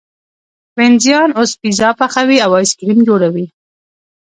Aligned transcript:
وینزیان 0.77 1.29
اوس 1.37 1.51
پیزا 1.61 1.89
پخوي 1.99 2.37
او 2.45 2.51
ایس 2.59 2.71
کریم 2.79 2.99
جوړوي. 3.07 3.45